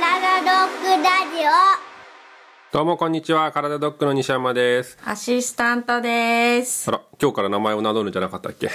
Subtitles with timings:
[0.00, 3.50] 体ドッグラジオどうもこんにちは。
[3.52, 4.98] 体ドッグの西山です。
[5.04, 6.92] アシスタントですあ。
[6.92, 8.70] ら、今日から名前を名乗るんじゃなかったっけ？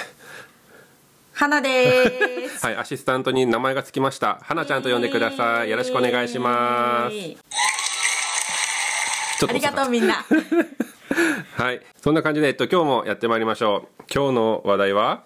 [1.34, 2.66] 花です。
[2.66, 4.40] はい、アシスタントに名前がつきました。
[4.44, 5.70] 花ちゃんと呼んでください。
[5.70, 7.16] よろしくお願いします。
[7.16, 10.26] ちょっとありがとうみんな。
[11.56, 14.04] た はい、そんな感じで、えっと、今日もやってまいりましょう。
[14.14, 15.22] 今日の話題は？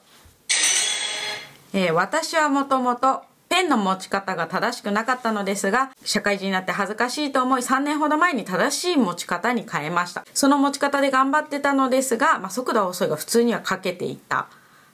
[1.74, 3.24] えー私はもともと
[3.58, 10.24] ペンの持ち方が正しくなかったのですが、社会人になって恥ずかしいと思い3年ほど前に正しい持ち方に変えました。
[10.36, 14.48] その持ち方で頑張ってたのですが、まあ、速度は遅いが普通には書けていた。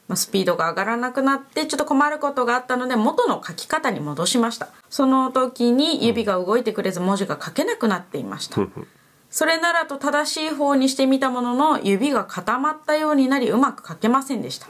[0.08, 4.70] まあ、スピードが上がらなくなってちょっと困ることがあったので元の書き方に戻しました。
[4.90, 8.62] その時に指が動いてくれず文字が書けなくなっていました。
[9.30, 14.68] それならと正しい方にしてみたものの指が固まったようになりうまく書けませんでした。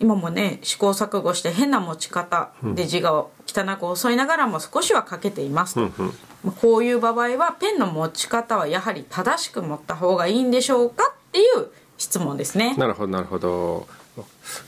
[0.00, 5.80] 今もね試行錯誤して変な持ち方で字が汚く遅いながらも少しは書けていますと、
[6.44, 13.86] まあこういう場合はペンの持ち方はやはり正しく持った方がいいんでしょうかっていう質問ですねなるほど、なるほど。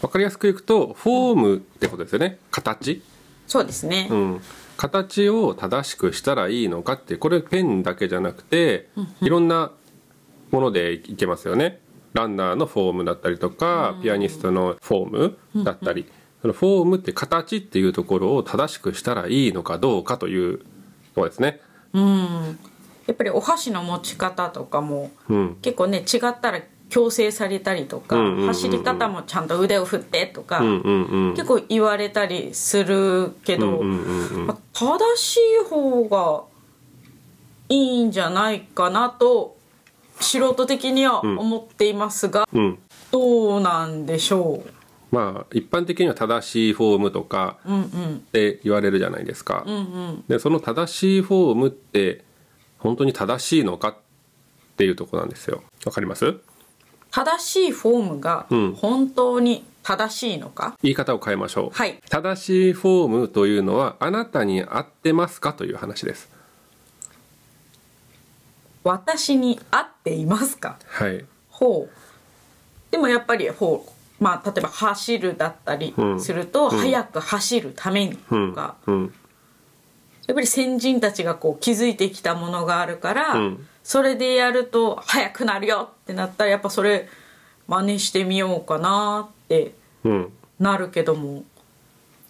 [0.02, 2.38] わかりやすくいくと、フォームってことですよね。
[2.50, 3.02] 形
[3.46, 4.40] そうですね、うん。
[4.76, 8.88] 形を正しくしたらいいのかって、これペンだけじゃなくて、
[9.20, 9.72] いろんな
[10.50, 11.80] ものでいけますよね。
[12.12, 16.06] ランナーのフォームだったりとか、ピアニストのフォームだったり、
[16.42, 20.64] そのフォームって形っていうところを正しくしたらいいのかどうかというと
[21.14, 21.60] ころですね。
[23.06, 25.56] やっぱりお箸の持ち方とかも、うん。
[25.62, 31.34] 結構ね違ったら強制されたりとか、うんうんうんうん走り方もちゃんと腕を振ってとか、うんうんうん。
[31.34, 36.44] 結構言われたりするけど、うんうんうんまあ正しい方が
[37.68, 39.56] いいんじゃないかなと
[40.20, 42.78] 素人的には思っていますが、うん。
[43.10, 44.70] どうなんでしょう？
[45.14, 47.82] まあ、一般的には正しいフォームとかうんうん。
[47.82, 49.64] って言われるじゃないですか。
[49.66, 50.24] うんうん。
[50.28, 52.24] でその正しいフォームって
[52.78, 53.94] 本当に正しいのかっ
[54.76, 55.62] ていうところなんですよ。
[55.84, 56.36] わかります？
[57.10, 58.74] 正しいフォームがうん。
[58.74, 61.98] 本当に正しいのか、言い方を変えましょう、はい。
[62.10, 66.28] 正しいフォームというのはあなたに合ってますかという話です
[68.82, 70.78] 私に合っていますか？
[70.86, 71.24] はい。
[71.48, 71.90] ほう。
[72.90, 74.22] でもやっぱりほう。
[74.22, 76.20] まあ例えば走るだったりうん。
[76.20, 76.78] すると、うん。
[76.78, 79.14] 速く走るためにうんとか、うん。
[80.26, 83.66] やっぱり先人たちがこう築いてきたものがあるから、うん。
[83.82, 87.08] それでやると速くなるよってなったらやっぱそれ
[87.66, 89.74] 真似してみようかなって
[90.04, 90.32] うん。
[90.58, 91.44] なるけども。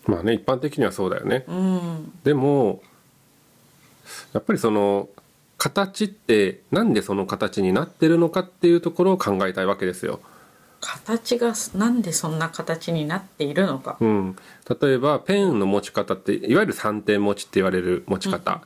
[0.06, 2.12] まあね一般的にはそうだよね、うん。
[2.24, 2.82] でも
[4.32, 5.08] やっぱりその
[5.60, 10.20] 形ってなんでその形になってるのかっていうところを考えたいわけですよ。
[10.80, 14.36] 形がなんでそんな形になっているのか、うん、
[14.80, 18.62] 例えばペンの持ち方っていわゆる3点持ちって言われる持ち方、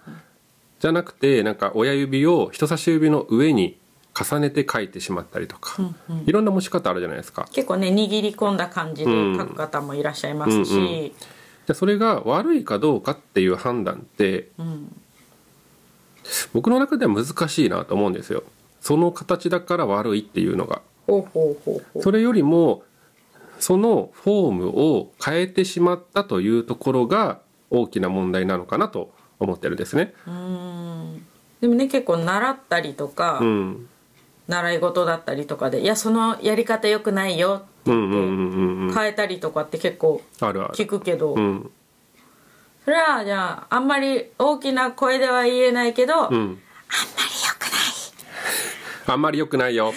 [0.79, 3.77] じゃなくてなんか親指を人差し指の上に
[4.17, 5.77] 重ねて書いてしまったりとか、
[6.27, 7.49] いろんな持ち方あるじゃないですか。
[7.51, 11.13] 結構ね握り込んだ感じで書く方もいらっしゃいますし、うんうん。
[11.67, 14.97] でそれが悪いかどうかっていう判断ってうん
[16.53, 18.43] 僕の中では難しいなと思うんですよ。
[18.81, 20.83] その形だから悪いっていうのが。
[22.01, 22.83] それよりも
[23.59, 27.41] そのフォームを変えてしまったというところが
[27.71, 30.15] 大きな問題なのかなと思ってるんですね。
[31.61, 33.89] でもね結構習ったりとか、うん
[34.47, 41.71] 習い事だったりとかで「いやそのやり方良くないよ」ってうんうんうんうんうん変えたりとかって結構あるある聞くけど、うん
[42.85, 46.61] それはじゃああんまり大きな声では言えないけど、うん。
[49.07, 49.75] あんまり良くない。
[49.77, 49.93] よ。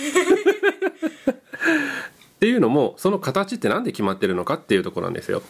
[2.38, 5.42] っていうのもその形って何で決まってるのかっていうところなんですよ。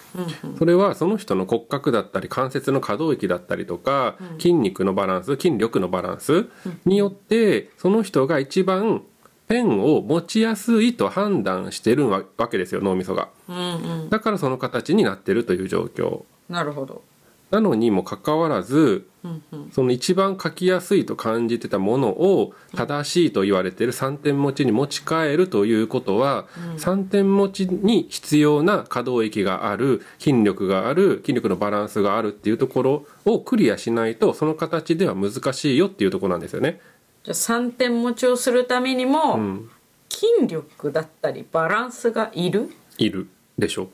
[0.57, 6.45] それはその人の骨格だったり関節の可動域だったりとか、筋肉のバランス筋力のバランス
[6.85, 9.03] によってその人が一番
[9.49, 13.29] ペンを持ちやすいと判断してるわわけですよ脳みそが。
[13.49, 13.59] うんう
[14.05, 14.09] ん。
[14.09, 16.23] だからその形になってるという状況。
[16.49, 17.03] なるほど、
[17.51, 26.45] なのにもかかわらずうんうん、その一番書きやすいと感じてたものを正しいと言われている3点持ちに持ち替えるということは、
[26.77, 36.79] 3点持ちに必要な可動域がある筋力がある筋力のバランスがあるっていうところをクリアしないとその形では難しいよっていうところなんですよね。
[37.23, 39.69] じゃあ3点持ちをするためにも、うん、
[40.09, 42.69] 筋力だったりバランスがいる？
[42.97, 43.27] いる
[43.57, 43.89] でしょ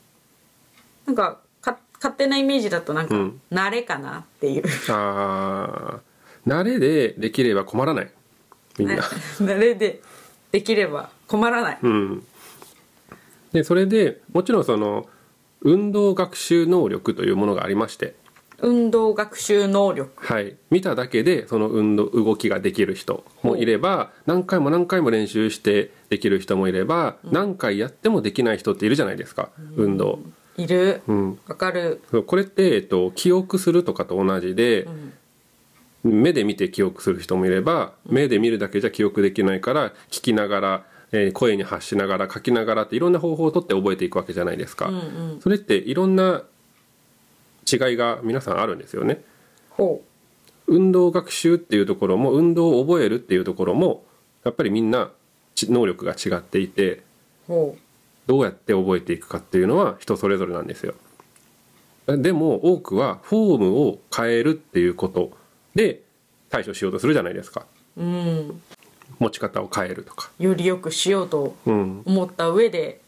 [1.06, 1.40] なんかか
[2.04, 3.42] 勝手なイメージだとなんか、うん。
[3.52, 4.64] 慣れかなっていう。
[4.90, 6.52] あー。
[6.52, 8.12] 慣れでできれば困らない。
[8.78, 9.04] みんな。
[9.40, 10.02] 慣れで
[10.52, 12.24] できれば困らない、うん、
[13.52, 15.08] でそれでもちろんその
[15.62, 18.16] 運動学習能力というものがありまして。
[18.60, 20.26] 運動学習能力。
[20.26, 30.20] はい、見ただけでその運動動きができる人もいれば何回も何回も練習してできる人もいれば、何回やってもできない人っているじゃないですか、運動。
[30.58, 31.02] いる？
[31.08, 32.02] うん、わかる？
[32.28, 34.88] これって、えっと、記憶するとかと同じで、
[36.04, 44.92] 目で見て記憶する人もいれば目で見るだけじゃ記憶できないから聞きながら、えー声に発しながら書きながらっていろんな方法をとって覚えていくわけじゃないですか。
[45.42, 46.44] それっていろんな
[47.72, 49.24] 違いが皆さんあるんですよね。
[49.70, 50.04] ほ
[50.68, 54.04] 運動学習っていうところも運動を覚えるっていうところも
[54.44, 55.12] やっぱりみんな
[55.56, 57.04] ち能力が違っていて
[58.28, 60.96] どうやって覚えていくかっていうのは人それぞれなんですよ。
[62.08, 65.32] でも多くはフォームを変えるっていうこと
[65.76, 66.02] で
[66.50, 67.66] 対処しようとするじゃないですか。
[67.98, 68.62] ううん
[69.20, 70.30] 持ち方を変えるとか。
[70.40, 72.02] よりよくしようとうん。
[72.06, 73.00] 思った上で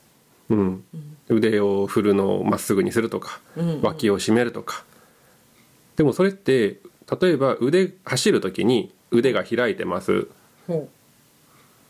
[0.50, 0.84] うん。
[1.30, 3.40] 腕を振るのをまっすぐにするとか、
[3.82, 4.84] 脇を締めるとか。
[5.96, 6.80] でもそれって
[7.20, 10.28] 例えば腕走る時に腕が開いてます。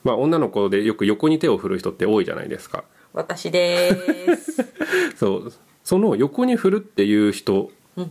[0.04, 2.83] まあ女の子でよく横に手を振る人って多いじゃないですか。
[3.16, 4.66] 私です。
[5.16, 5.54] そう。
[5.84, 8.06] その横に振るっていう人の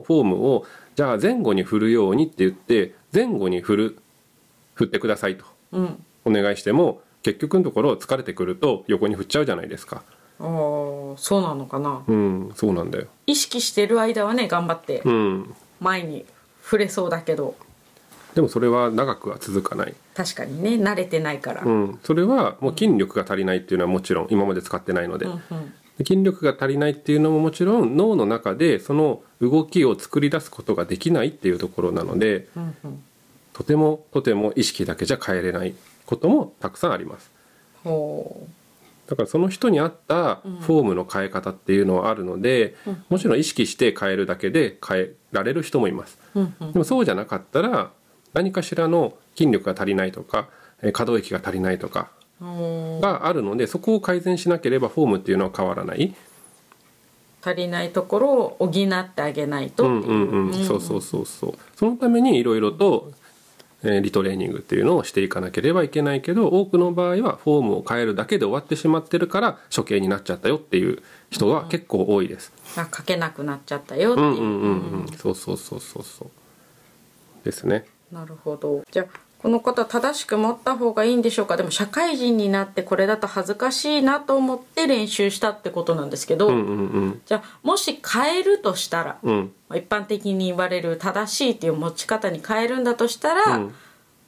[0.00, 0.64] フォームを
[0.94, 3.98] じゃあ前後に振るようにって言って前後に振る
[4.74, 5.44] 振ってくださいと。
[5.72, 6.04] うん。
[6.24, 10.02] お願いしても結局のところ疲れてくると横に振っちゃうじゃないですか。
[10.38, 12.02] あーそうなのかな。
[12.06, 13.06] うんそうなんだよ。
[13.26, 15.54] 意識してる間はね頑張ってうん。
[15.80, 16.24] 前に
[16.62, 17.54] 触れそうだけど。
[18.34, 25.40] でもそれは長くは続かない、確かにね慣れてないから、うん、それはもう筋力が足りないっていうのはもちろん今まで使ってないので、うん
[25.98, 33.02] で筋力が足りないっていうのももちろん脳の中でその動きを作り出すことができないっていうところなのでうんうん。
[33.52, 35.74] とてもとても意識だけじゃ変えれない
[36.06, 37.30] こともたくさんあります。
[37.84, 38.46] ほ
[39.06, 42.76] だからその人に合ったフォームの変え方っていうのはあるので、
[43.10, 46.72] もちろん意識して変えるだけで変えられる人もいます、ううんうん。
[46.72, 47.90] でもそうじゃなかったら
[48.34, 50.48] 何かしらの筋力が足りないとか
[50.82, 56.14] えー可動域が足りないとかがあるのでそこを改善しなければフォームっていうのは変わらない。
[57.44, 60.14] 足りないところを補ってあげないとうんっていう。
[60.14, 61.54] うんうんそうそうそうそう。
[61.76, 63.10] そのためにいろいろと、
[63.82, 72.52] えーリトレーニングっていうのをしていかなければいけないけど多くの場合はフォームを変えるだけで終わってしまってるから処刑になっちゃったよっていう人は結構多いです。
[72.76, 74.66] あ書けなくなっちゃったよっていう、うんうんう
[74.98, 75.08] んうん。
[75.16, 77.44] そうそうそうそうそう。
[77.44, 77.86] ですね。
[78.12, 78.82] なるほど。
[78.90, 79.06] じゃあ
[79.38, 81.56] この方正しく持った方がいいんでしょうか？
[81.56, 87.22] でも社会人になってこれだと恥ずかしいなと思って練習したってことなんですけど、うんうんうん。
[87.26, 89.52] じゃあもし変えるとしたら、うん。
[89.68, 93.74] まあ一般的に言われる正しいっていう持ち方に変えるんだとしたら、うん。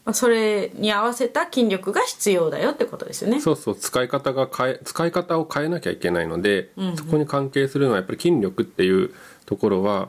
[0.04, 3.40] まあ、それに合わせた筋力が必要だよってことですよね。
[3.40, 3.76] そうそう。
[3.76, 9.14] 使い方が変え使い方を変えなきゃいけないので、そこに関係するのはやっぱり筋力っていう
[9.46, 10.08] ところは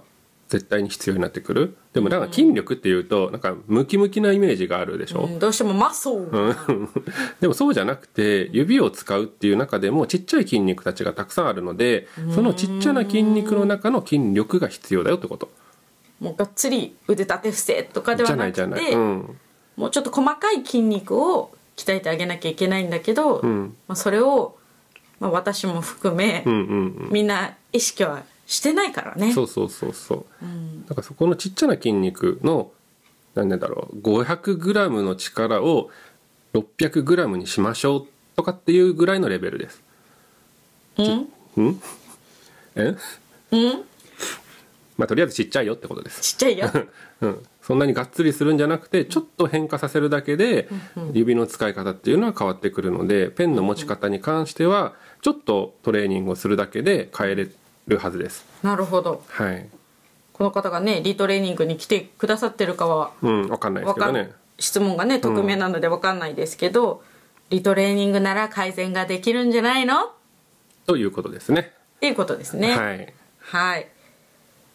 [0.50, 6.90] 絶対に必要になってくるでもなんか筋力っていうとなんかムキムキなイメージがあるでしょ、うんどうしてもマッソー、うん。
[7.40, 15.50] でもそうじゃなくて指を使うっていう中でもちっちゃい筋肉たちがたくさんあるのでそのちっちゃな筋肉の中の筋力が必要だよってこと。
[16.20, 19.38] もうがっつり腕立て伏せとかでじゃなはないくてじゃない、うん、
[19.78, 23.76] もうちょっと細かい筋肉を鍛えてあげなきゃいけないんだけど、ん。
[23.88, 24.58] まあ、それを、
[25.20, 27.10] まあ、私も含め、うんうん。
[27.12, 29.34] みんな意識はしてないからね。
[29.34, 30.26] そうそうそうそう、
[30.88, 32.72] だからそこのちっちゃな筋肉の
[33.34, 35.90] 何だろう 500g の力を
[36.54, 39.82] 600g にしましょうとかっていうぐらいのレベルです。
[40.98, 41.28] うん？
[41.58, 41.82] うん？
[42.76, 42.96] え？
[43.52, 43.84] うん？
[44.98, 46.22] まあとりあえずちっちゃいよってことです。
[46.22, 46.72] ちっちゃいよ。
[47.22, 50.70] うん、そんなにがっつりするんじゃなくてちょっと変化させるだけで
[51.14, 57.50] 指の使い方っていうのは変わってくるのでペンの持ち方に関してはちょっとトレーニングをするだけで変えれ
[57.88, 59.24] るはずですなるほど。
[59.28, 59.68] はい
[60.34, 67.04] この方がねリトレーニングに来てくださってるかはうん分かんないですけどね質問がね匿名なのでわかんないですけど、
[67.50, 70.06] リトレーニングなら改善ができるんじゃないの？
[70.06, 70.10] っ
[70.86, 72.76] ということですねていうことですね。
[72.76, 73.88] はいはい。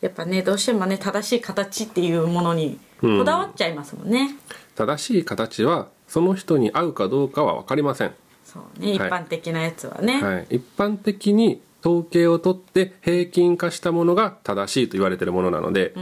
[0.00, 4.30] やっぱねどうしてもね正しい形っていうものにこだわっちゃいますもんね。
[4.76, 8.14] 正しい形はその人に合うかどうかは分かりません、
[8.44, 10.22] そうね一はい般的なやつはね。
[10.22, 15.94] はい、一般的に統計を取って平均化したものが正しいと言われているものなので、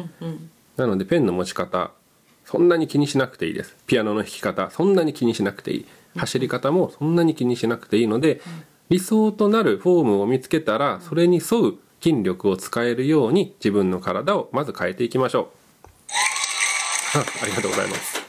[0.77, 1.91] なのでペンの持ち方
[2.45, 3.77] そんなに気にしなくていいです。
[3.87, 5.87] ピアノの弾き方そんなに気にしなくていい。
[6.17, 8.41] 走り方もそんなに気にしなくていいので、
[8.89, 15.51] 理想となるフォームを見つけたらそれに沿う筋力を使えるように自分の体をまず変えていきましょ
[17.15, 17.19] う。
[17.19, 18.23] あありがとうございます。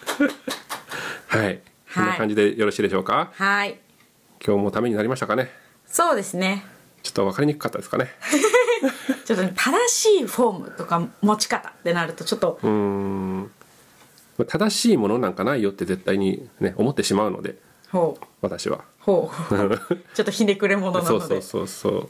[1.28, 1.62] はい。
[1.94, 3.32] こんな感じでよろしいでしょうか？
[3.36, 3.80] はい。
[4.46, 5.50] 今日もためになりましたかね？
[5.88, 6.66] そうですね。
[7.10, 8.12] ちょっと分かりにくかったですかね。
[9.26, 13.52] ちょっとね正しいフォームとか持ち方ってなるとちょっとうーん
[14.48, 17.58] 正しいものなんかないよって絶対にね思ってしまうので
[17.92, 18.26] ほう。
[18.42, 18.84] 私は。
[19.00, 19.56] ほう。
[20.14, 22.10] ちょっとひねくれ者なそうそうそうそう。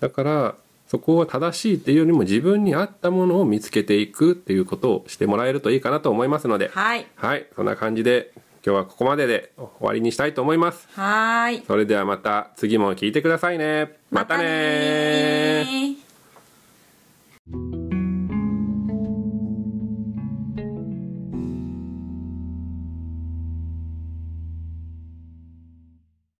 [0.00, 0.54] だから
[0.88, 6.68] そこは正しいっていうよりも自分に合ったものを見つけていくっていうことをしてもらえるといいかなと思いますので。
[6.74, 7.06] はい。
[7.14, 7.46] はい。
[7.54, 8.32] そんな感じで
[8.64, 10.88] 今日はここまでで終わりにしたいと思います。
[10.92, 11.64] はーい。
[11.66, 13.96] それではまた次も聞いてくださいね。
[14.10, 15.81] またねまたね